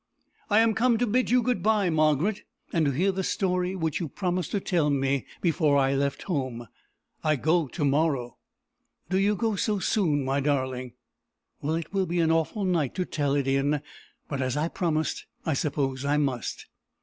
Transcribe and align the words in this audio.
"I 0.49 0.61
am 0.61 0.73
come 0.73 0.97
to 0.97 1.05
bid 1.05 1.29
you 1.29 1.43
good 1.43 1.61
bye, 1.61 1.91
Margaret; 1.91 2.41
and 2.73 2.85
to 2.87 2.91
hear 2.91 3.11
the 3.11 3.21
story 3.21 3.75
which 3.75 3.99
you 3.99 4.09
promised 4.09 4.49
to 4.49 4.59
tell 4.59 4.89
me 4.89 5.27
before 5.41 5.77
I 5.77 5.93
left 5.93 6.23
home: 6.23 6.67
I 7.23 7.35
go 7.35 7.67
to 7.67 7.85
morrow." 7.85 8.37
"Do 9.11 9.19
you 9.19 9.35
go 9.35 9.55
so 9.55 9.77
soon, 9.77 10.25
my 10.25 10.39
darling? 10.39 10.93
Well, 11.61 11.75
it 11.75 11.93
will 11.93 12.07
be 12.07 12.19
an 12.19 12.31
awful 12.31 12.65
night 12.65 12.95
to 12.95 13.05
tell 13.05 13.35
it 13.35 13.47
in; 13.47 13.79
but, 14.27 14.41
as 14.41 14.57
I 14.57 14.69
promised, 14.69 15.27
I 15.45 15.53
suppose 15.53 16.03
I 16.03 16.17
must." 16.17 16.65